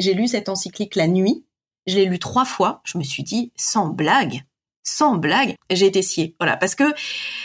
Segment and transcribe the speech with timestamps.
[0.00, 1.44] J'ai lu cette encyclique la nuit.
[1.86, 2.80] Je l'ai lu trois fois.
[2.84, 4.44] Je me suis dit, sans blague,
[4.82, 6.34] sans blague, j'ai été sciée.
[6.40, 6.84] Voilà, parce que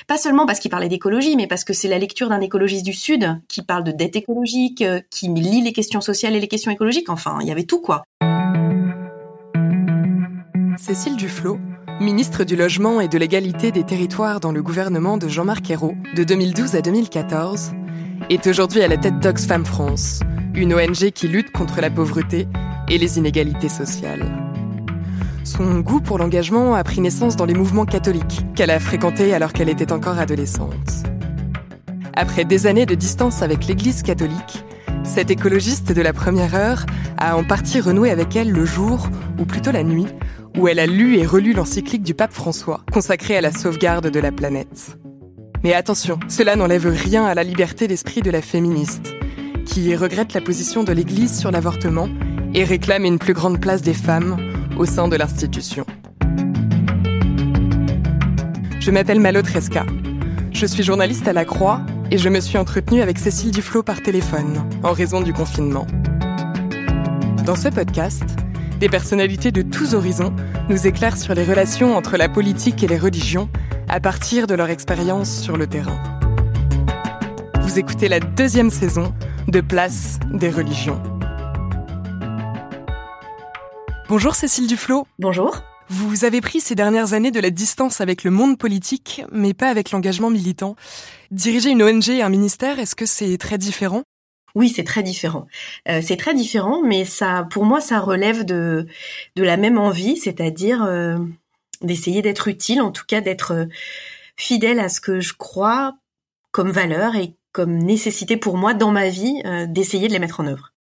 [0.08, 2.94] pas seulement parce qu'il parlait d'écologie, mais parce que c'est la lecture d'un écologiste du
[2.94, 6.72] Sud qui parle de dette écologique, euh, qui lit les questions sociales et les questions
[6.72, 7.10] écologiques.
[7.10, 8.04] Enfin, il y avait tout quoi.
[10.78, 11.60] Cécile Duflot,
[12.00, 16.24] ministre du Logement et de l'égalité des territoires dans le gouvernement de Jean-Marc Ayrault de
[16.24, 17.72] 2012 à 2014,
[18.30, 20.22] est aujourd'hui à la tête d'Oxfam France,
[20.54, 22.48] une ONG qui lutte contre la pauvreté
[22.90, 24.26] et les inégalités sociales.
[25.44, 29.54] Son goût pour l'engagement a pris naissance dans les mouvements catholiques qu'elle a fréquentés alors
[29.54, 31.04] qu'elle était encore adolescente.
[32.16, 34.64] Après des années de distance avec l'Église catholique,
[35.04, 36.86] cette écologiste de la première heure
[37.18, 39.08] a en partie renoué avec elle le jour,
[39.38, 40.08] ou plutôt la nuit,
[40.58, 44.20] où elle a lu et relu l'encyclique du pape François, consacrée à la sauvegarde de
[44.20, 44.98] la planète.
[45.66, 49.16] Mais attention, cela n'enlève rien à la liberté d'esprit de la féministe,
[49.66, 52.08] qui regrette la position de l'Église sur l'avortement
[52.54, 54.38] et réclame une plus grande place des femmes
[54.78, 55.84] au sein de l'institution.
[58.80, 59.88] Je m'appelle Malo Tresca.
[60.52, 64.04] Je suis journaliste à La Croix et je me suis entretenue avec Cécile Duflot par
[64.04, 65.88] téléphone en raison du confinement.
[67.44, 68.22] Dans ce podcast,
[68.80, 70.32] des personnalités de tous horizons
[70.70, 73.50] nous éclairent sur les relations entre la politique et les religions
[73.88, 76.02] à partir de leur expérience sur le terrain.
[77.62, 79.14] Vous écoutez la deuxième saison
[79.48, 81.02] de Place des religions.
[84.10, 85.08] Bonjour Cécile Duflot.
[85.20, 85.62] Bonjour.
[85.90, 89.70] Vous avez pris ces dernières années de la distance avec le monde politique, mais pas
[89.70, 90.76] avec l'engagement militant.
[91.32, 94.04] Diriger une ONG et un ministère, est-ce que c'est très différent?
[94.56, 95.48] Oui, c'est très différent.
[95.90, 98.88] Euh, c'est très différent, mais ça, pour moi, ça relève de
[99.36, 101.18] de la même envie, c'est-à-dire euh,
[101.82, 103.66] d'essayer d'être utile, en tout cas d'être euh,
[104.38, 105.96] fidèle à ce que je crois
[106.52, 110.48] comme valeur et comme nécessité pour moi dans ma vie, d'essayer de les mettre en
[110.48, 110.74] œuvre.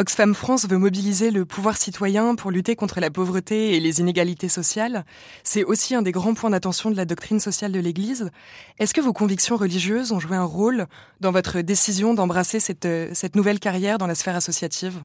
[0.00, 4.48] Oxfam France veut mobiliser le pouvoir citoyen pour lutter contre la pauvreté et les inégalités
[4.48, 5.04] sociales.
[5.42, 8.30] C'est aussi un des grands points d'attention de la doctrine sociale de l'Église.
[8.78, 10.86] Est-ce que vos convictions religieuses ont joué un rôle
[11.20, 15.00] dans votre décision d'embrasser cette, cette nouvelle carrière dans la sphère associative?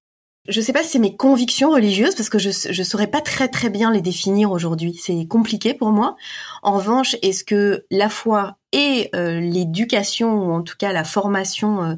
[0.48, 3.48] Je sais pas si c'est mes convictions religieuses parce que je je saurais pas très
[3.48, 5.00] très bien les définir aujourd'hui.
[5.02, 6.16] C'est compliqué pour moi.
[6.62, 11.84] En revanche, est-ce que la foi et euh, l'éducation ou en tout cas la formation
[11.84, 11.96] euh,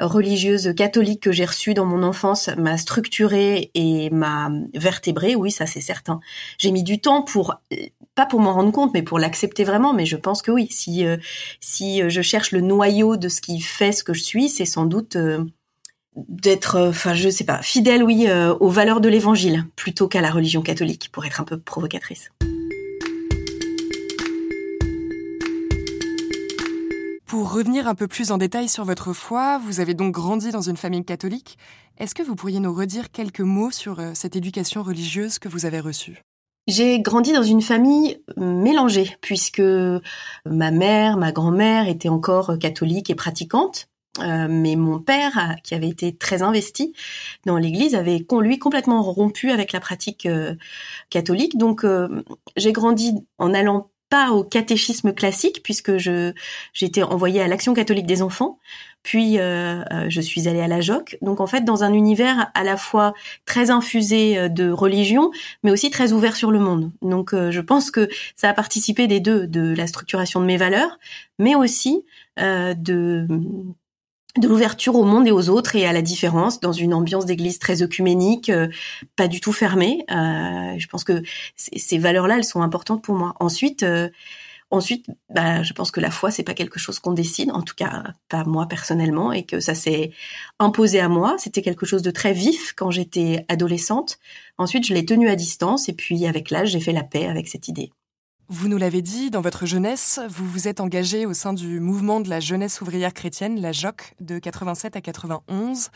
[0.00, 5.66] religieuse catholique que j'ai reçue dans mon enfance m'a structurée et m'a vertébrée, oui, ça
[5.66, 6.20] c'est certain.
[6.58, 7.60] J'ai mis du temps pour
[8.14, 9.94] pas pour m'en rendre compte, mais pour l'accepter vraiment.
[9.94, 11.16] Mais je pense que oui, si euh,
[11.60, 14.84] si je cherche le noyau de ce qui fait ce que je suis, c'est sans
[14.84, 15.44] doute euh,
[16.16, 18.28] d'être, euh, enfin je sais pas, fidèle, oui,
[18.60, 22.30] aux valeurs de l'Évangile plutôt qu'à la religion catholique, pour être un peu provocatrice.
[27.32, 30.60] Pour revenir un peu plus en détail sur votre foi, vous avez donc grandi dans
[30.60, 31.56] une famille catholique.
[31.96, 35.64] Est-ce que vous pourriez nous redire quelques mots sur euh, cette éducation religieuse que vous
[35.64, 36.20] avez reçue?
[36.68, 39.62] J'ai grandi dans une famille mélangée, puisque
[40.44, 43.88] ma mère, ma grand-mère étaient encore catholiques et pratiquantes.
[44.18, 46.92] Euh, mais mon père, qui avait été très investi
[47.46, 50.54] dans l'Église, avait lui complètement rompu avec la pratique euh,
[51.10, 51.56] catholique.
[51.56, 51.86] Donc
[52.56, 56.34] j'ai grandi en allant pas au catéchisme classique puisque je
[56.82, 58.58] été envoyée à l'Action catholique des enfants,
[59.02, 61.16] puis euh, euh, je suis allée à la JOC.
[61.22, 63.14] Donc en fait dans un univers à la fois
[63.46, 65.30] très infusé euh, de religion,
[65.62, 66.92] mais aussi très ouvert sur le monde.
[67.00, 68.06] Donc je pense que
[68.36, 70.98] ça a participé des deux, de la structuration de mes valeurs,
[71.38, 72.04] mais aussi
[72.36, 73.26] de
[74.38, 77.58] de l'ouverture au monde et aux autres et à la différence dans une ambiance d'église
[77.58, 78.68] très œcuménique, euh,
[79.14, 80.04] pas du tout fermée.
[80.10, 81.22] Euh, je pense que
[81.56, 83.34] ces valeurs-là, elles sont importantes pour moi.
[83.40, 84.08] Ensuite, euh,
[84.70, 87.74] ensuite, bah, je pense que la foi, c'est pas quelque chose qu'on décide, en tout
[87.74, 90.12] cas pas moi personnellement, et que ça s'est
[90.58, 91.36] imposé à moi.
[91.38, 94.18] C'était quelque chose de très vif quand j'étais adolescente.
[94.56, 97.48] Ensuite, je l'ai tenu à distance, et puis avec l'âge, j'ai fait la paix avec
[97.48, 97.92] cette idée.
[98.48, 102.20] Vous nous l'avez dit, dans votre jeunesse, vous vous êtes engagé au sein du mouvement
[102.20, 105.88] de la jeunesse ouvrière chrétienne, la JOC, de 87 à 91.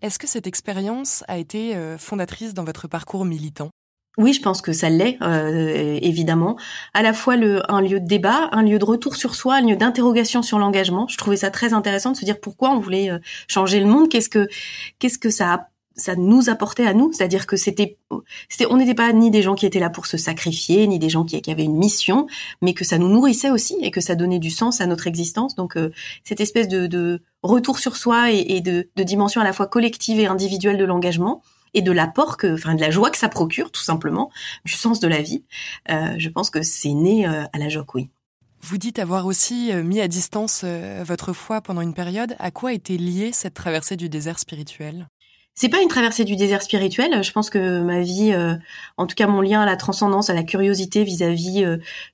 [0.00, 3.70] Est-ce que cette expérience a été euh, fondatrice dans votre parcours militant?
[4.18, 6.58] Oui, je pense que ça l'est, euh, évidemment.
[6.92, 9.76] À la fois un lieu de débat, un lieu de retour sur soi, un lieu
[9.76, 11.06] d'interrogation sur l'engagement.
[11.08, 13.18] Je trouvais ça très intéressant de se dire pourquoi on voulait euh,
[13.48, 14.48] changer le monde, qu'est-ce que
[14.98, 17.98] qu'est-ce que ça ça nous apportait à nous, c'est-à-dire que c'était,
[18.48, 21.08] c'était, on n'était pas ni des gens qui étaient là pour se sacrifier, ni des
[21.08, 22.26] gens qui, avaient une mission,
[22.60, 25.54] mais que ça nous nourrissait aussi et que ça donnait du sens à notre existence.
[25.54, 25.90] Donc euh,
[26.24, 30.20] cette espèce de, de, retour sur soi et, de, de, dimension à la fois collective
[30.20, 31.42] et individuelle de l'engagement,
[31.74, 34.30] et de l'apport que, enfin, de la joie que ça procure, tout simplement,
[34.64, 35.44] du sens de la vie.
[35.90, 38.10] Euh, je pense que c'est né euh, à la JOC, oui.
[38.60, 40.64] Vous dites avoir aussi euh, mis à distance
[41.04, 42.36] votre foi pendant une période.
[42.38, 45.08] À quoi était liée cette traversée du désert spirituel?
[45.54, 47.22] C'est pas une traversée du désert spirituel.
[47.22, 48.34] Je pense que ma vie,
[48.96, 51.64] en tout cas mon lien à la transcendance, à la curiosité vis-à-vis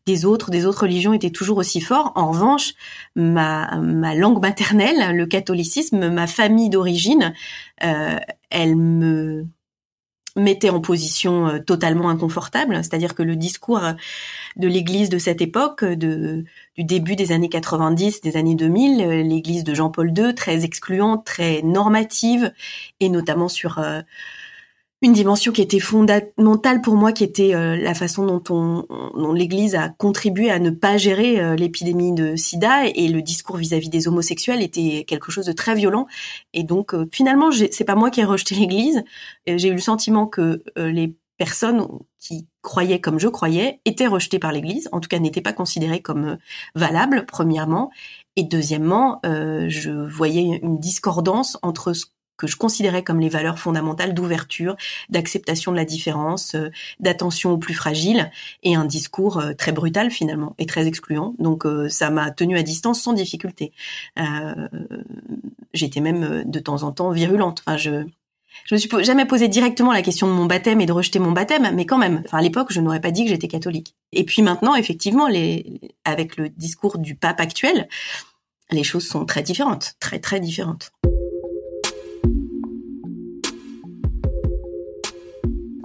[0.07, 2.13] des autres, des autres religions, était toujours aussi fort.
[2.17, 2.75] En revanche,
[3.15, 3.69] ma,
[4.15, 7.35] langue maternelle, le catholicisme, ma famille d'origine,
[7.85, 8.17] euh,
[8.51, 9.47] elle me
[10.37, 13.81] mettait en position euh, totalement inconfortable, c'est-à-dire que le discours
[14.57, 16.45] de l'Église de cette époque, de,
[16.79, 21.27] du début des années 90, des années 2000, euh, l'Église de Jean-Paul II, très excluante,
[21.27, 22.53] très normative,
[23.01, 23.79] et notamment sur
[25.01, 29.77] une dimension qui était fondamentale pour moi, qui était euh, la façon dont, on, l'Église
[29.77, 34.09] a contribué à ne pas gérer euh, l'épidémie de SIDA et le discours vis-à-vis des
[34.09, 36.07] homosexuels était quelque chose de très violent.
[36.53, 39.05] Et donc euh, finalement, c'est pas moi qui ai rejeté l'Église.
[39.47, 41.87] J'ai eu le sentiment que les personnes
[42.19, 46.03] qui croyaient comme je croyais étaient rejetées par l'Église, en tout cas n'étaient pas considérées
[46.03, 46.37] comme
[46.75, 47.91] valables, premièrement,
[48.37, 52.07] et deuxièmement, je voyais une discordance entre ce
[52.39, 54.77] que je considérais comme les valeurs fondamentales d'ouverture,
[55.11, 56.71] d'acceptation de la différence, euh,
[57.01, 58.31] d'attention aux plus fragiles,
[58.63, 61.35] et un discours euh, très brutal finalement et très excluant.
[61.39, 63.73] Donc euh, ça m'a tenu à distance sans difficulté.
[65.75, 67.63] J'étais même de temps en temps virulente.
[68.65, 71.33] Je me suis jamais posé directement la question de mon baptême et de rejeter mon
[71.33, 73.95] baptême, mais quand même, à l'époque, je n'aurais pas dit que j'étais catholique.
[74.13, 75.29] Et puis maintenant, effectivement,
[76.05, 77.89] avec le discours du pape actuel,
[78.71, 80.93] les choses sont très différentes, très très différentes.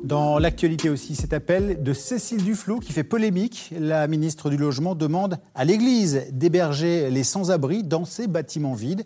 [0.03, 3.73] Dans l'actualité aussi, cet appel de Cécile Duflot qui fait polémique.
[3.79, 9.05] La ministre du Logement demande à l'Église d'héberger les sans-abri dans ces bâtiments vides.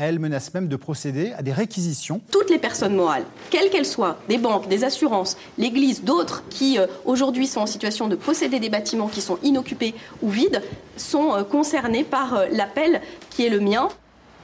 [0.00, 2.20] Elle menace même de procéder à des réquisitions.
[2.30, 6.86] Toutes les personnes morales, quelles qu'elles soient, des banques, des assurances, l'Église, d'autres qui euh,
[7.04, 10.62] aujourd'hui sont en situation de posséder des bâtiments qui sont inoccupés ou vides,
[10.96, 13.00] sont euh, concernées par euh, l'appel
[13.30, 13.88] qui est le mien.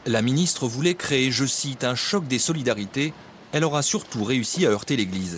[0.06, 3.12] La ministre voulait créer, je cite, un choc des solidarités.
[3.52, 5.36] Elle aura surtout réussi à heurter l'Église.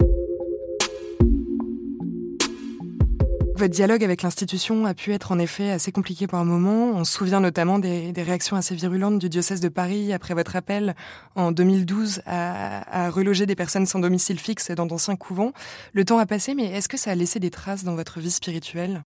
[3.57, 6.91] Votre dialogue avec l'institution a pu être en effet assez compliqué par moments.
[6.95, 10.95] On se souvient notamment des, réactions assez virulentes du diocèse de Paris après votre appel
[11.37, 15.53] en 2012 à, reloger des personnes sans domicile fixe dans d'anciens couvents.
[15.95, 18.31] Le temps a passé, mais est-ce que ça a laissé des traces dans votre vie
[18.31, 19.05] spirituelle?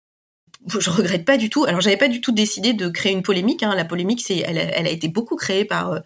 [0.66, 1.66] Je regrette pas du tout.
[1.66, 3.62] Alors j'avais pas du tout décidé de créer une polémique.
[3.62, 3.74] Hein.
[3.74, 6.00] La polémique, elle, a été beaucoup créée par euh,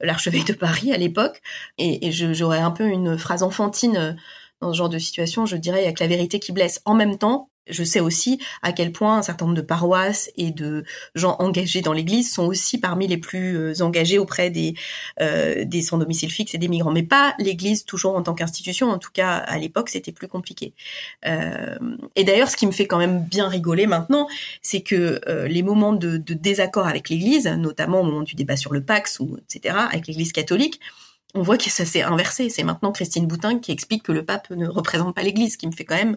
[0.00, 1.40] l'archevêque de Paris à l'époque,
[1.78, 4.12] et, et j'aurais un peu une phrase enfantine euh,
[4.60, 5.46] dans ce genre de situation.
[5.46, 6.82] Je dirais il y a que la vérité qui blesse.
[6.84, 10.50] En même temps, je sais aussi à quel point un certain nombre de paroisses et
[10.50, 10.84] de
[11.14, 14.74] gens engagés dans l'Église sont aussi parmi les plus euh, engagés auprès des
[15.20, 18.90] euh, des sans domicile fixe et des migrants, mais pas l'Église toujours en tant qu'institution.
[18.90, 20.74] En tout cas, à l'époque, c'était plus compliqué.
[21.26, 21.76] Euh,
[22.16, 24.28] et d'ailleurs, ce qui me fait quand même bien rigoler maintenant,
[24.62, 28.72] c'est que les moments de, de désaccord avec l'Église, notamment au moment du débat sur
[28.72, 30.80] le Pax ou etc., avec l'Église catholique,
[31.34, 32.48] on voit que ça s'est inversé.
[32.48, 35.66] C'est maintenant Christine Boutin qui explique que le pape ne représente pas l'Église, ce qui
[35.66, 36.16] me fait quand même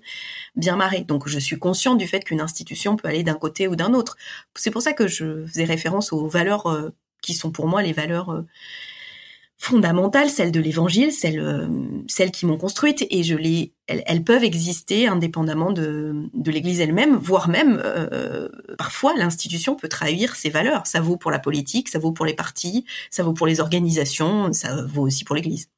[0.56, 1.02] bien marrer.
[1.02, 4.18] Donc je suis consciente du fait qu'une institution peut aller d'un côté ou d'un autre.
[4.56, 6.90] C'est pour ça que je faisais référence aux valeurs euh,
[7.22, 8.46] qui sont pour moi les valeurs euh,
[9.58, 11.68] fondamentales, celles de l'Évangile, celles, euh,
[12.08, 17.18] celles qui m'ont construite, et je les, elles, peuvent exister indépendamment de, de l'Église elle-même,
[17.18, 20.86] voire même euh, parfois l'institution peut trahir ses valeurs.
[20.86, 24.54] Ça vaut pour la politique, ça vaut pour les partis, ça vaut pour les organisations,
[24.54, 25.70] ça vaut aussi pour l'Église.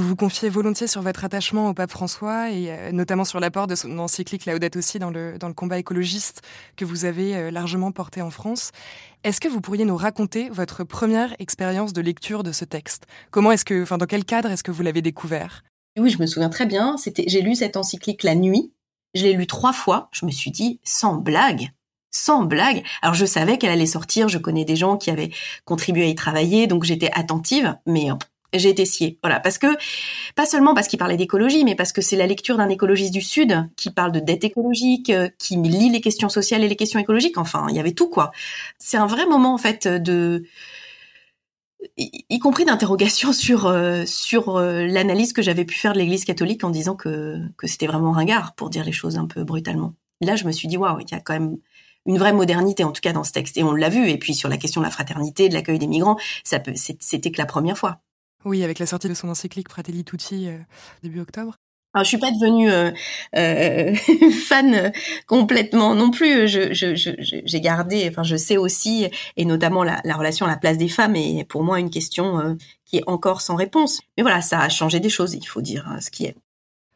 [0.00, 3.66] Vous vous confiez volontiers sur votre attachement au pape François et euh, notamment sur l'apport
[3.66, 6.40] de son encyclique Laudato aussi dans le, combat écologiste
[6.76, 8.70] que vous avez euh, largement porté en France.
[9.24, 13.04] Est-ce que vous pourriez nous raconter votre première expérience de lecture de ce texte?
[13.30, 15.64] Comment est-ce que, enfin, dans quel cadre est-ce que vous l'avez découvert?
[15.98, 16.96] Oui, je me souviens très bien.
[16.96, 18.72] C'était, j'ai lu cette encyclique la nuit.
[19.12, 20.08] Je l'ai lu trois fois.
[20.12, 21.72] Je me suis dit, sans blague,
[22.10, 22.84] sans blague.
[23.02, 25.30] Alors je savais qu'elle allait sortir, je connais des gens qui avaient
[25.66, 28.08] contribué à y travailler, donc j'étais attentive, mais
[28.58, 29.18] j'ai été sciée.
[29.22, 29.66] Voilà, parce que
[30.34, 33.20] pas seulement parce qu'il parlait d'écologie, mais parce que c'est la lecture d'un écologiste du
[33.20, 36.98] Sud qui parle de dette écologique, euh, qui lit les questions sociales et les questions
[36.98, 37.38] écologiques.
[37.38, 38.30] Enfin, il y avait tout quoi.
[38.78, 40.44] C'est un vrai moment en fait de
[41.96, 46.64] y, compris d'interrogations sur euh, sur euh, l'analyse que j'avais pu faire de l'Église catholique
[46.64, 49.94] en disant que que c'était vraiment ringard pour dire les choses un peu brutalement.
[50.20, 51.56] Là, je me suis dit waouh, il y a quand même
[52.06, 54.34] une vraie modernité en tout cas dans ce texte et on l'a vu et puis
[54.34, 58.00] sur la question de la fraternité, de l'accueil des migrants, c'était que la première fois.
[58.44, 60.48] Oui, avec la sortie de son encyclique Fratelli Tutti
[61.02, 61.56] début octobre.
[61.92, 62.92] Alors, je suis pas devenue euh,
[63.36, 63.94] euh,
[64.46, 64.92] fan
[65.26, 66.46] complètement non plus.
[66.46, 70.56] Je, je, j'ai gardé, enfin, je sais aussi, et notamment la, la, relation à la
[70.56, 72.54] place des femmes est pour moi une question euh,
[72.84, 74.00] qui est encore sans réponse.
[74.16, 76.36] Mais voilà, ça a changé des choses, il faut dire ce qui est.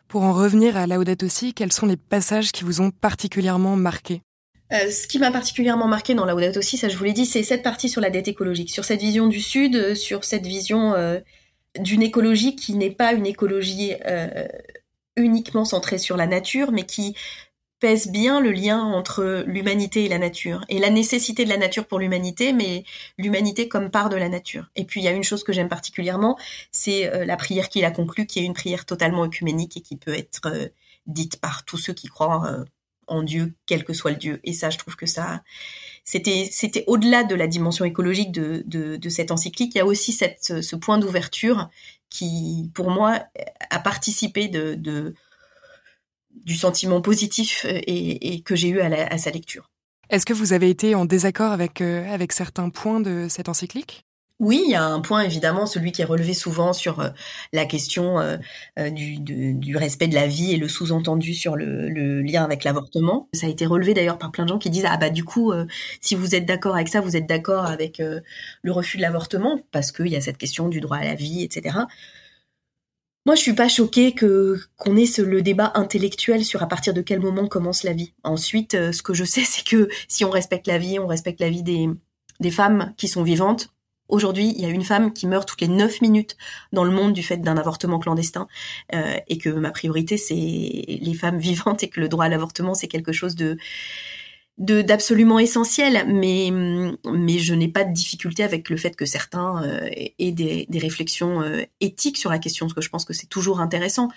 [0.07, 4.23] Pour en revenir à Laudato aussi, quels sont les passages qui vous ont particulièrement marqué?
[4.91, 7.63] Ce qui m'a particulièrement marqué dans Laudato aussi, ça je vous l'ai dit, c'est cette
[7.63, 10.95] partie sur la dette écologique, sur cette vision du Sud, sur cette vision
[11.79, 13.93] d'une écologie qui n'est pas une écologie
[15.17, 17.15] uniquement centré sur la nature, mais qui
[17.81, 21.87] pèse bien le lien entre l'humanité et la nature, et la nécessité de la nature
[21.87, 22.85] pour l'humanité, mais
[23.19, 24.71] l'humanité comme part de la nature.
[24.75, 26.39] Et puis il y a une chose que j'aime particulièrement,
[26.73, 29.97] c'est euh, la prière qu'il a conclue, qui est une prière totalement œcuménique et qui
[29.97, 30.69] peut être euh,
[31.07, 32.65] dite par tous ceux qui croient euh,
[33.07, 34.41] en Dieu, quel que soit le Dieu.
[34.45, 35.43] Et ça, je trouve que ça,
[36.05, 39.75] c'était, c'était au-delà de la dimension écologique de, cette encyclique.
[39.75, 41.71] Il y a aussi ce point d'ouverture
[42.11, 43.21] qui, pour moi,
[43.71, 45.15] a participé de,
[46.31, 49.71] du sentiment positif euh, et, que j'ai eu à, sa lecture.
[50.11, 54.05] Est-ce que vous avez été en désaccord avec, euh, avec certains points de cette encyclique?
[54.41, 57.11] Oui, il y a un point évidemment, celui qui est relevé souvent sur euh,
[57.53, 58.37] la question euh,
[58.81, 63.29] euh, du, respect de la vie et le sous-entendu sur le, le, lien avec l'avortement.
[63.33, 65.53] Ça a été relevé d'ailleurs par plein de gens qui disent ah bah du coup,
[66.01, 69.93] si vous êtes d'accord avec ça, vous êtes d'accord avec le refus de l'avortement parce
[69.93, 71.77] qu'il y a cette question du droit à la vie, etc.
[73.27, 76.93] Moi, je suis pas choquée que qu'on ait ce, le débat intellectuel sur à partir
[76.95, 78.15] de quel moment commence la vie.
[78.23, 81.51] Ensuite, ce que je sais, c'est que si on respecte la vie, on respecte la
[81.51, 81.89] vie des
[82.41, 83.74] des femmes qui sont vivantes,
[84.15, 86.37] Aujourd'hui, il y a une femme qui meurt toutes les neuf minutes
[86.73, 88.47] dans le monde du fait d'un avortement clandestin,
[88.95, 92.75] euh, et que ma priorité c'est les femmes vivantes et que le droit à l'avortement
[92.75, 93.59] c'est quelque chose de
[94.59, 96.49] de d'absolument essentiel, mais
[97.13, 100.79] mais je n'ai pas de difficulté avec le fait que certains euh, aient des, des
[100.79, 104.11] réflexions euh, éthiques sur la question, parce que je pense que c'est toujours intéressant.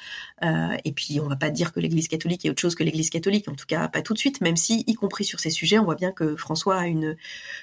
[0.43, 3.09] Euh, et puis on va pas dire que l'Église catholique est autre chose que l'Église
[3.09, 5.79] catholique, en tout cas pas tout de suite, même si, y compris sur ces sujets,
[5.79, 7.15] on voit bien que François a une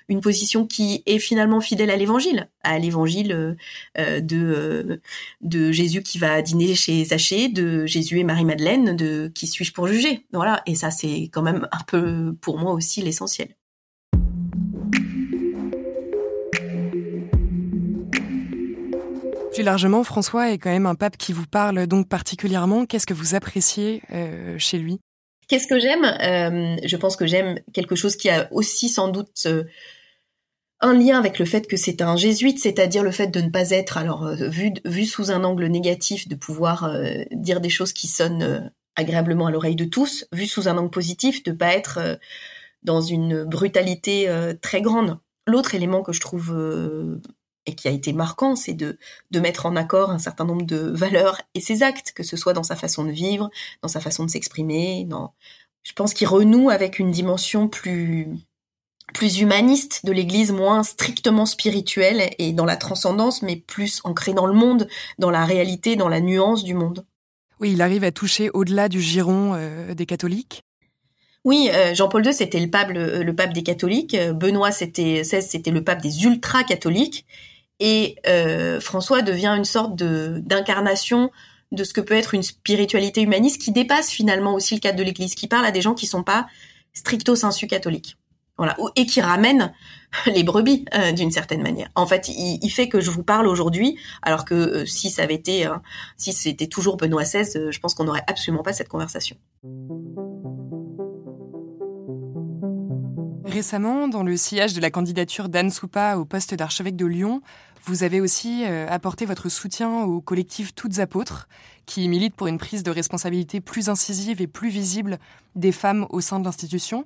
[0.09, 3.57] une position qui est finalement fidèle à l'Évangile, à l'Évangile
[3.99, 4.97] euh, de euh,
[5.43, 9.73] de Jésus qui va dîner chez Zachée, de Jésus et Marie Madeleine, de qui suis-je
[9.73, 10.61] pour juger, voilà.
[10.67, 13.49] Et ça c'est quand même un peu pour moi aussi l'essentiel.
[19.55, 22.87] Plus largement, François est quand même un pape qui vous parle donc particulièrement.
[22.87, 24.99] Qu'est-ce que vous appréciez euh, chez lui?
[25.47, 26.05] Qu'est-ce que j'aime?
[26.05, 29.63] Euh, Je pense que j'aime quelque chose qui a aussi sans doute euh,
[30.81, 33.71] un lien avec le fait que c'est un jésuite, c'est-à-dire le fait de ne pas
[33.71, 36.93] être, alors vu, vu sous un angle négatif, de pouvoir
[37.31, 41.43] dire des choses qui sonnent agréablement à l'oreille de tous, vu sous un angle positif,
[41.43, 42.19] de pas être
[42.85, 45.19] dans une brutalité euh, très grande.
[45.47, 47.21] L'autre élément que je trouve euh,
[47.67, 48.99] et qui a été marquant, c'est de,
[49.31, 52.53] de mettre en accord un certain nombre de valeurs et ses actes, que ce soit
[52.53, 53.51] dans sa façon de vivre,
[53.83, 55.05] dans sa façon de s'exprimer.
[55.07, 55.35] Dans...
[55.83, 58.29] Je pense qu'il renoue avec une dimension plus
[59.13, 64.47] plus humaniste de l'Église, moins strictement spirituelle et dans la transcendance, mais plus ancrée dans
[64.47, 67.05] le monde, dans la réalité, dans la nuance du monde.
[67.61, 70.63] Oui, il arrive à toucher au-delà du giron euh, des catholiques.
[71.45, 72.93] Oui, euh, Jean-Paul II c'était le pape,
[73.37, 74.15] pape des catholiques.
[74.15, 77.27] Euh, Benoît c'était c'était le pape des ultra catholiques.
[77.81, 81.31] Et euh, François devient une sorte d'incarnation
[81.73, 85.03] de ce que peut être une spiritualité humaniste qui dépasse finalement aussi le cadre de
[85.03, 86.47] l'Église, qui parle à des gens qui sont pas
[86.93, 88.17] stricto sensu catholiques.
[88.97, 89.73] Et qui ramène
[90.27, 90.85] les brebis
[91.17, 91.89] d'une certaine manière.
[91.95, 95.69] En fait, il, fait que je vous parle aujourd'hui, alors que si ça avait été,
[96.17, 99.37] si c'était toujours Benoît XVI, je pense qu'on n'aurait absolument pas cette conversation.
[103.45, 107.41] Récemment, dans le sillage de la candidature d'Anne Soupa au poste d'archevêque de Lyon,
[107.85, 111.49] vous avez aussi euh, apporté votre soutien au collectif Toutes Apôtres,
[111.87, 115.19] qui milite pour une prise de responsabilité plus incisive et plus visible
[115.55, 117.05] des femmes au sein de l'institution.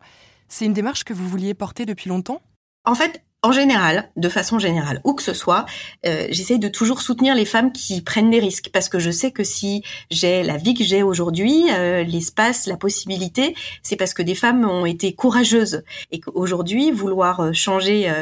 [0.49, 2.41] C'est une démarche que vous vouliez porter depuis longtemps?
[2.85, 5.65] En fait, en général, de façon générale, où que ce soit,
[6.07, 9.31] euh, j'essaye de toujours soutenir les femmes qui prennent des risques parce que je sais
[9.31, 14.23] que si j'ai la vie que j'ai aujourd'hui, euh, l'espace, la possibilité, c'est parce que
[14.23, 18.13] des femmes ont été courageuses et qu'aujourd'hui, vouloir euh, changer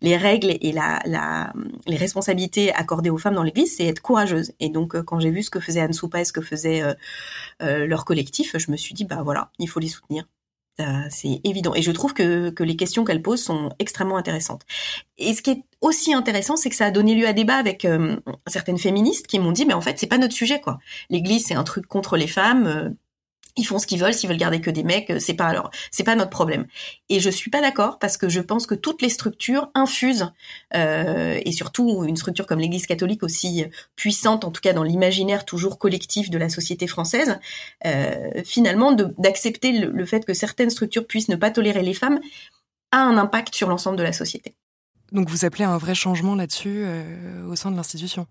[0.00, 1.52] les règles et la, la,
[1.86, 4.52] les responsabilités accordées aux femmes dans l'Église, c'est être courageuse.
[4.58, 6.82] Et donc, quand j'ai vu ce que faisait Anne Soupa et ce que faisait
[7.60, 10.24] leur collectif, je me suis dit, bah voilà, il faut les soutenir.
[11.10, 11.74] C'est évident.
[11.74, 14.62] Et je trouve que, que les questions qu'elle pose sont extrêmement intéressantes.
[15.18, 17.84] Et ce qui est aussi intéressant, c'est que ça a donné lieu à débat avec
[17.84, 18.16] euh,
[18.46, 20.78] certaines féministes qui m'ont dit, mais en fait, c'est pas notre sujet, quoi.
[21.10, 22.96] L'Église, c'est un truc contre les femmes.
[23.56, 25.70] Ils font ce qu'ils veulent, s'ils veulent garder que des mecs, euh, c'est pas alors,
[25.92, 26.66] c'est pas notre problème.
[27.08, 30.32] Et je suis pas d'accord parce que je pense que toutes les structures infusent,
[30.74, 35.44] euh, et surtout une structure comme l'Église catholique aussi puissante, en tout cas dans l'imaginaire
[35.44, 37.38] toujours collectif de la société française,
[37.86, 42.20] euh, finalement d'accepter le, fait que certaines structures puissent ne pas tolérer les femmes
[42.90, 44.54] a un impact sur l'ensemble de la société.
[45.12, 46.84] Donc vous appelez à un vrai changement là-dessus
[47.48, 48.26] au sein de l'institution?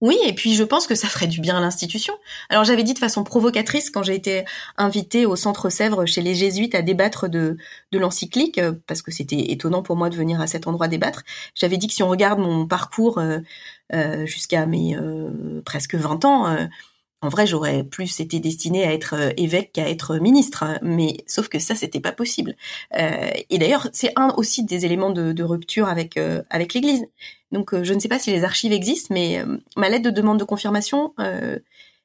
[0.00, 2.14] Oui, et puis je pense que ça ferait du bien à l'institution.
[2.50, 4.44] Alors j'avais dit de façon provocatrice quand j'ai été
[4.76, 7.56] invitée au Centre Sèvres chez les Jésuites à débattre de,
[7.90, 11.24] de l'encyclique, euh, parce que c'était étonnant pour moi de venir à cet endroit débattre.
[11.56, 13.40] J'avais dit que si on regarde mon parcours euh,
[13.92, 14.96] euh, jusqu'à mes
[15.64, 16.68] presque 20 ans,
[17.20, 21.48] en vrai, j'aurais plus été destinée à être évêque qu'à être ministre, hein, mais sauf
[21.48, 22.54] que ça, c'était pas possible.
[23.50, 26.14] Et d'ailleurs, c'est un aussi des éléments de, rupture avec
[26.74, 27.06] l'Église.
[27.52, 29.42] Donc, je ne sais pas si les archives existent, mais
[29.76, 31.14] ma lettre de demande de confirmation,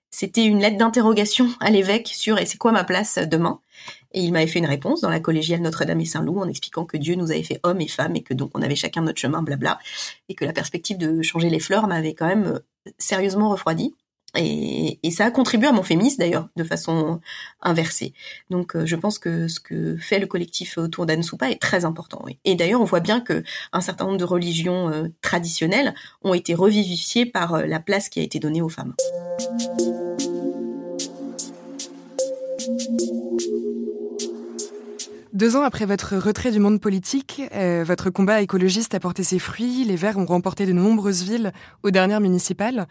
[0.10, 3.60] c'était une lettre d'interrogation à l'évêque sur et c'est quoi ma place demain?
[4.14, 6.98] Et il m'avait fait une réponse dans la collégiale Notre-Dame et Saint-Loup en expliquant que
[6.98, 9.42] Dieu nous avait fait hommes et femmes et que donc on avait chacun notre chemin,
[9.42, 9.80] blabla,
[10.30, 12.60] et que la perspective de changer les fleurs m'avait quand même
[13.00, 13.96] sérieusement refroidi.
[14.36, 17.22] Et, ça a contribué à mon féminisme d'ailleurs, de façon
[17.62, 18.14] inversée.
[18.50, 21.86] Donc euh, je pense que ce que fait le collectif autour d'Anne Soupa est très
[21.86, 22.26] important.
[22.44, 26.56] Et d'ailleurs on voit bien que un certain nombre de religions euh, traditionnelles ont été
[26.56, 28.96] revivifiées par euh, la place qui a été donnée aux femmes.
[35.34, 39.40] Deux ans après votre retrait du monde politique, euh, votre combat écologiste a porté ses
[39.40, 39.84] fruits.
[39.84, 42.86] Les Verts ont remporté de nombreuses villes aux dernières municipales.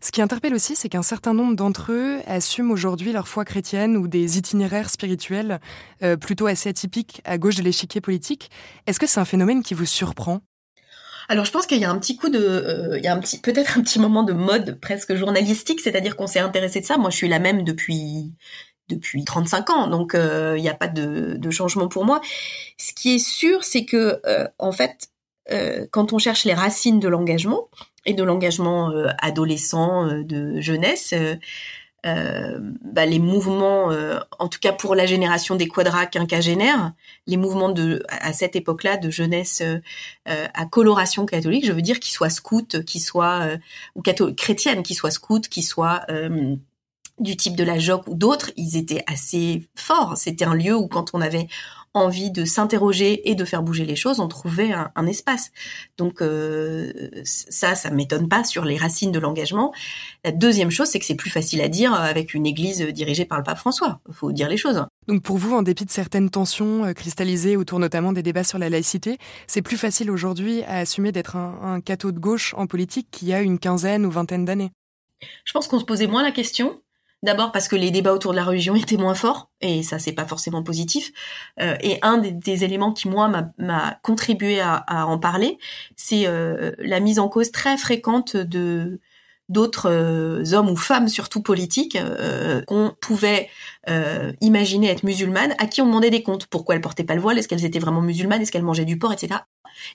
[0.00, 3.96] Ce qui interpelle aussi, c'est qu'un certain nombre d'entre eux assument aujourd'hui leur foi chrétienne
[3.96, 5.58] ou des itinéraires spirituels
[6.04, 8.48] euh, plutôt assez atypiques à gauche de l'échiquier politique.
[8.86, 10.40] Est-ce que c'est un phénomène qui vous surprend?
[11.28, 13.18] Alors je pense qu'il y a un petit coup de, euh, il y a un
[13.18, 16.96] petit, peut-être un petit moment de mode presque journalistique, c'est-à-dire qu'on s'est intéressé de ça.
[16.96, 18.34] Moi, je suis la même depuis
[18.88, 22.20] depuis 35 ans, donc il euh, n'y a pas de, de, changement pour moi.
[22.78, 25.08] Ce qui est sûr, c'est que euh, en fait,
[25.50, 27.68] euh, quand on cherche les racines de l'engagement
[28.06, 31.12] et de l'engagement adolescent, de jeunesse,
[32.04, 33.90] bah, les mouvements,
[34.38, 36.92] en tout cas pour la génération des quadras quinquagénaires,
[37.26, 39.62] les mouvements de à cette époque-là de jeunesse
[40.24, 43.46] à coloration catholique, je veux dire qu'ils soient scouts, qu'ils soient
[43.94, 44.00] ou
[44.36, 46.06] chrétiennes, qu'ils soient scouts, qu'ils soient
[47.20, 50.16] du type de la JOC ou d'autres, ils étaient assez forts.
[50.16, 51.48] C'était un lieu où quand on avait
[51.94, 55.50] envie de s'interroger et de faire bouger les choses, on trouvait un, espace.
[55.96, 56.92] Donc euh,
[57.24, 59.72] ça, ça m'étonne pas sur les racines de l'engagement.
[60.24, 63.38] La deuxième chose, c'est que c'est plus facile à dire avec une église dirigée par
[63.38, 64.00] le pape François.
[64.08, 64.84] Il faut dire les choses.
[65.06, 68.58] Donc pour vous, en dépit de certaines tensions euh, cristallisées autour notamment des débats sur
[68.58, 72.66] la laïcité, c'est plus facile aujourd'hui à assumer d'être un, un catho de gauche en
[72.66, 74.70] politique qu'il y a une quinzaine ou vingtaine d'années?
[75.44, 76.80] Je pense qu'on se posait moins la question
[77.24, 80.12] D'abord parce que les débats autour de la religion étaient moins forts, et ça c'est
[80.12, 81.12] pas forcément positif.
[81.60, 85.58] Euh, et un des, éléments qui moi m'a contribué à, en parler,
[85.96, 89.00] c'est euh, la mise en cause très fréquente de
[89.48, 91.98] d'autres euh, hommes ou femmes, surtout politiques,
[92.66, 93.48] qu'on pouvait
[94.40, 96.46] imaginer être musulmanes, à qui on demandait des comptes.
[96.46, 97.38] Pourquoi elles portaient pas le voile?
[97.38, 98.42] Est-ce qu'elles étaient vraiment musulmanes?
[98.42, 99.40] Est-ce qu'elles mangeaient du porc, etc.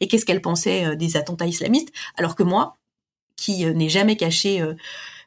[0.02, 1.90] Et qu'est-ce qu'elles pensaient des attentats islamistes?
[2.18, 2.78] Alors que moi,
[3.36, 4.64] qui n'ai jamais caché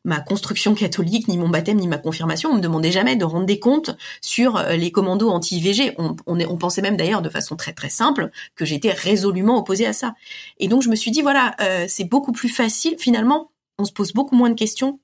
[0.07, 2.51] ma construction catholique, ni mon baptême, ni ma confirmation.
[2.51, 5.97] On me demandait jamais de rendre des comptes sur euh, les commandos anti-IVG.
[5.99, 9.93] On, on, pensait même d'ailleurs de façon très très simple que j'étais résolument opposée à
[9.93, 10.15] ça.
[10.59, 12.95] Et donc je me suis dit voilà, euh, c'est beaucoup plus facile.
[12.99, 15.01] Finalement, on se pose beaucoup moins de questions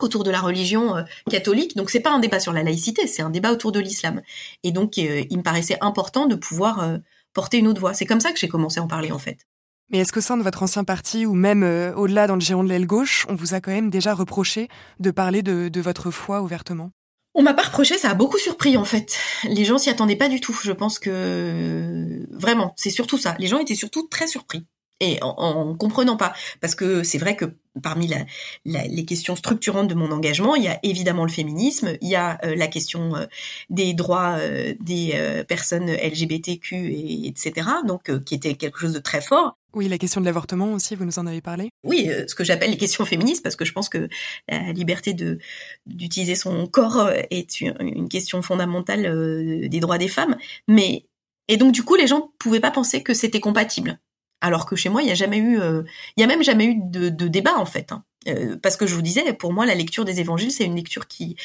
[0.00, 1.76] autour de la religion euh, catholique.
[1.76, 4.20] Donc c'est pas un débat sur la laïcité, c'est un débat autour de l'islam.
[4.64, 6.98] Et donc il me paraissait important de pouvoir
[7.32, 7.94] porter une autre voix.
[7.94, 9.46] C'est comme ça que j'ai commencé à en parler en fait.
[9.90, 12.62] Mais est-ce qu'au sein de votre ancien parti, ou même euh, au-delà dans le giron
[12.62, 14.68] de l'aile gauche, on vous a quand même déjà reproché
[15.00, 16.90] de parler de, votre foi ouvertement?
[17.34, 19.16] On m'a pas reproché, ça a beaucoup surpris en fait.
[19.44, 20.56] Les gens s'y attendaient pas du tout.
[20.62, 23.36] Je pense que vraiment, c'est surtout ça.
[23.38, 24.66] Les gens étaient surtout très surpris
[25.00, 27.46] et en comprenant pas, parce que c'est vrai que
[27.82, 28.24] parmi la,
[28.64, 32.16] la, les questions structurantes de mon engagement, il y a évidemment le féminisme, il y
[32.16, 33.26] a euh, la question euh,
[33.68, 37.68] des droits euh, des personnes LGBTQ et etc.
[37.86, 39.56] Donc qui était quelque chose de très fort.
[39.72, 41.70] Oui, la question de l'avortement aussi, vous nous en avez parlé.
[41.84, 44.08] Oui, ce que j'appelle les questions féministes, parce que je pense que
[44.48, 45.38] la liberté de
[45.86, 50.36] d'utiliser son corps est une, une question fondamentale des droits des femmes.
[50.66, 51.06] Mais
[51.46, 53.98] et donc du coup, les gens pouvaient pas penser que c'était compatible.
[54.40, 55.82] Alors que chez moi, il n'y a jamais eu, euh,
[56.16, 57.92] il y a même jamais eu de, débat en fait.
[57.92, 58.04] Hein.
[58.28, 61.06] Euh, parce que je vous disais, pour moi, la lecture des évangiles, c'est une lecture
[61.06, 61.36] qui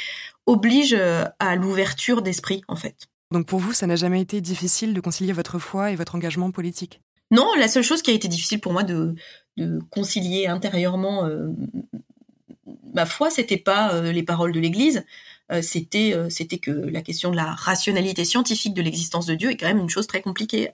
[0.45, 3.07] oblige euh, à l'ouverture d'esprit en fait.
[3.31, 6.51] Donc pour vous, ça n'a jamais été difficile de concilier votre foi et votre engagement
[6.51, 7.01] politique?
[7.31, 9.15] Non, la seule chose qui a été difficile pour moi de,
[9.89, 11.47] concilier intérieurement euh,
[12.93, 15.05] ma foi, c'était pas les paroles de l'Église,
[15.61, 19.57] c'était euh, c'était que la question de la rationalité scientifique de l'existence de Dieu est
[19.57, 20.69] quand même une chose très compliquée.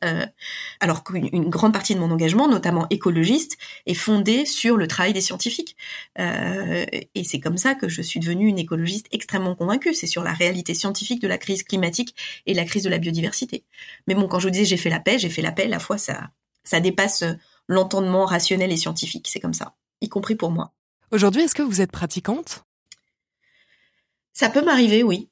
[0.80, 5.22] alors qu'une grande partie de mon engagement, notamment écologiste, est fondée sur le travail des
[5.22, 5.76] scientifiques.
[6.18, 9.94] et c'est comme ça que je suis devenue une écologiste extrêmement convaincue.
[9.94, 13.64] C'est sur la réalité scientifique de la crise climatique et la crise de la biodiversité.
[14.08, 15.68] Mais bon, quand je vous disais j'ai fait la paix, j'ai fait la paix.
[15.68, 16.32] La foi, ça
[16.64, 17.24] ça dépasse
[17.68, 19.28] l'entendement rationnel et scientifique.
[19.30, 20.74] C'est comme ça, y compris pour moi.
[21.12, 22.64] Aujourd'hui, est-ce que vous êtes pratiquante?
[24.34, 25.30] Ça peut m'arriver, oui.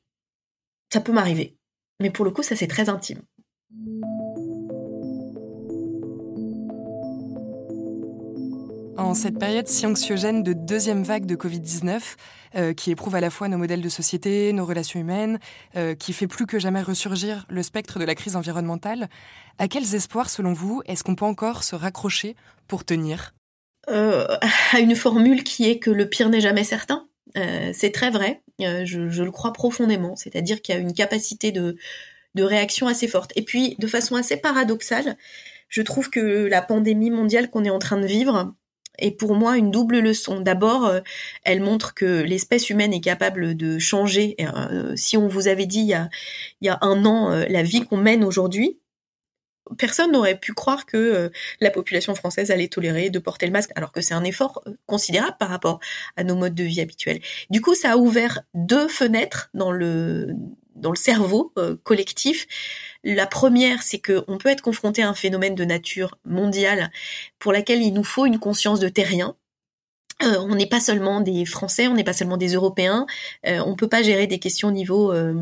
[0.92, 1.58] Ça peut m'arriver.
[2.00, 3.22] Mais pour le coup, ça c'est très intime.
[8.98, 12.02] En cette période si anxiogène de deuxième vague de Covid-19,
[12.56, 15.40] euh, qui éprouve à la fois nos modèles de société, nos relations humaines,
[15.78, 19.08] euh, qui fait plus que jamais ressurgir le spectre de la crise environnementale,
[19.58, 22.36] à quels espoirs, selon vous, est-ce qu'on peut encore se raccrocher
[22.68, 23.34] pour tenir?
[23.90, 24.28] Euh,
[24.74, 27.09] à une formule qui est que le pire n'est jamais certain.
[27.38, 31.52] Euh, c'est très vrai, euh, je, le crois profondément, c'est-à-dire qu'il y a une capacité
[31.52, 31.78] de,
[32.36, 33.32] de réaction assez forte.
[33.36, 35.18] Et puis, de façon assez paradoxale,
[35.68, 38.54] je trouve que la pandémie mondiale qu'on est en train de vivre
[38.98, 40.42] est pour moi une double leçon.
[40.42, 41.02] D'abord, euh,
[41.44, 44.36] elle montre que l'espèce humaine est capable de changer.
[44.96, 46.08] si on vous avait dit il
[46.62, 48.80] y a un an la vie qu'on mène aujourd'hui,
[49.78, 51.30] personne n'aurait pu croire que euh,
[51.62, 54.74] la population française allait tolérer de porter le masque, alors que c'est un effort euh,
[54.86, 55.80] considérable par rapport
[56.16, 57.22] à nos modes de vie habituels.
[57.50, 60.36] Du coup, ça a ouvert deux fenêtres dans le
[60.76, 62.48] dans le cerveau euh, collectif.
[63.04, 66.90] La première, c'est qu'on peut être confronté à un phénomène de nature mondiale
[67.38, 69.36] pour laquelle il nous faut une conscience de terrien,
[70.22, 73.06] euh, on n'est pas seulement des Français, on n'est pas seulement des Européens.
[73.48, 75.34] Euh, on peut pas gérer des questions au niveau euh,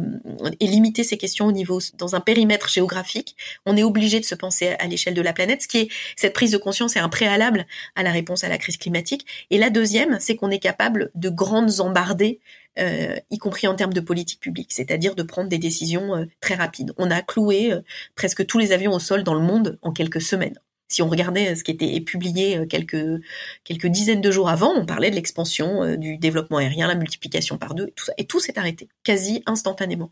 [0.60, 3.36] et limiter ces questions au niveau dans un périmètre géographique.
[3.66, 5.64] On est obligé de se penser à l'échelle de la planète.
[5.64, 8.60] Ce qui est cette prise de conscience est un préalable à la réponse à la
[8.60, 9.26] crise climatique.
[9.50, 12.40] Et la deuxième, c'est qu'on est capable de grandes embardées,
[12.78, 16.94] euh, y compris en termes de politique publique, c'est-à-dire de prendre des décisions très rapides.
[16.98, 17.74] On a cloué
[18.16, 20.60] presque tous les avions au sol dans le monde en quelques semaines.
[20.90, 23.22] Si on regardait ce qui était publié euh, quelques,
[23.64, 27.58] quelques dizaines de jours avant, on parlait de l'expansion euh, du développement aérien, la multiplication
[27.58, 28.14] par deux, et tout ça.
[28.18, 30.10] Et tout s'est arrêté, quasi instantanément.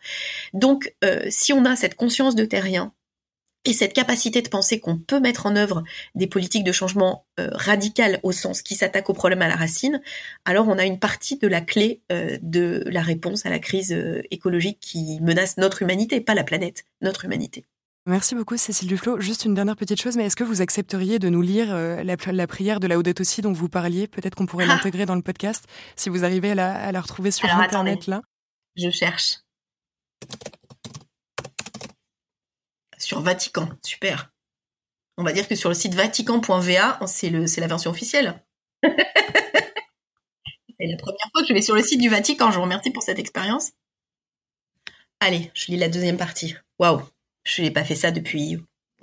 [0.54, 2.94] Donc, euh, si on a cette conscience de terrien
[3.64, 5.84] et cette capacité de penser qu'on peut mettre en œuvre
[6.14, 10.02] des politiques de changement radical au sens qui s'attaque au problème à la racine,
[10.46, 13.98] alors on a une partie de la clé de la réponse à la crise
[14.30, 17.66] écologique qui menace notre humanité, pas la planète, notre humanité.
[18.08, 19.20] Merci beaucoup Cécile Duflo.
[19.20, 22.48] Juste une dernière petite chose, mais est-ce que vous accepteriez de nous lire euh, la,
[22.48, 24.08] prière de la Odette aussi dont vous parliez?
[24.08, 24.68] Peut-être qu'on pourrait ah.
[24.76, 25.66] l'intégrer dans le podcast
[25.96, 28.22] si vous arrivez à la, retrouver sur Internet là.
[28.76, 29.40] Je cherche.
[33.00, 34.32] Sur Vatican, super.
[35.18, 38.44] On va dire que sur le site vatican.va, c'est la version officielle.
[38.84, 38.92] c'est
[40.80, 42.52] la première fois que je vais sur le site du Vatican.
[42.52, 43.72] Je vous remercie pour cette expérience.
[45.20, 46.56] Allez, je lis la deuxième partie.
[46.78, 47.02] Waouh
[47.46, 48.58] je n'ai pas fait ça depuis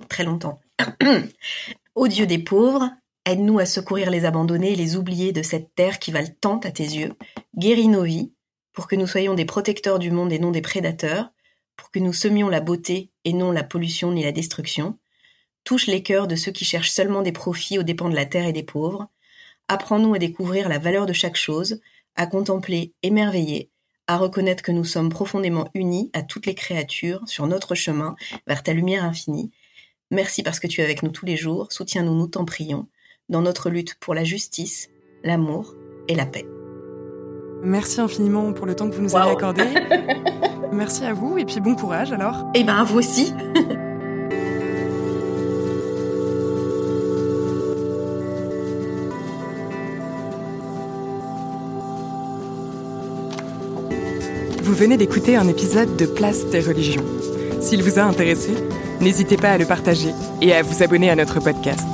[0.09, 0.61] très longtemps.
[1.95, 2.91] Ô Dieu des pauvres,
[3.25, 6.71] aide-nous à secourir les abandonnés et les oubliés de cette terre qui valent tant à
[6.71, 7.13] tes yeux.
[7.57, 8.33] Guéris nos vies,
[8.73, 11.31] pour que nous soyons des protecteurs du monde et non des prédateurs,
[11.75, 14.99] pour que nous semions la beauté et non la pollution ni la destruction.
[15.63, 18.45] Touche les cœurs de ceux qui cherchent seulement des profits aux dépens de la terre
[18.45, 19.07] et des pauvres.
[19.69, 21.79] Apprends-nous à découvrir la valeur de chaque chose,
[22.15, 23.71] à contempler émerveillé
[24.07, 28.15] à reconnaître que nous sommes profondément unis à toutes les créatures sur notre chemin
[28.47, 29.51] vers ta lumière infinie.
[30.11, 31.71] Merci parce que tu es avec nous tous les jours.
[31.71, 32.87] Soutiens-nous, nous t'en prions,
[33.29, 34.89] dans notre lutte pour la justice,
[35.23, 35.75] l'amour
[36.07, 36.45] et la paix.
[37.63, 39.63] Merci infiniment pour le temps que vous nous avez accordé.
[40.73, 42.45] Merci à vous et puis bon courage alors.
[42.55, 43.33] Eh ben à vous aussi.
[54.73, 57.05] Vous venez d'écouter un épisode de Place des religions.
[57.61, 58.55] S'il vous a intéressé,
[59.01, 60.09] n'hésitez pas à le partager
[60.41, 61.87] et à vous abonner à notre podcast.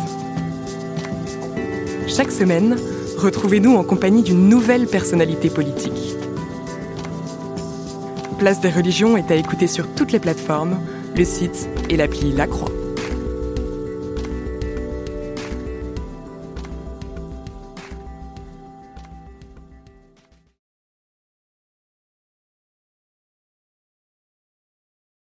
[2.08, 2.78] Chaque semaine,
[3.18, 6.16] retrouvez-nous en compagnie d'une nouvelle personnalité politique.
[8.38, 10.80] Place des religions est à écouter sur toutes les plateformes,
[11.18, 12.79] le site et l'appli La Croix.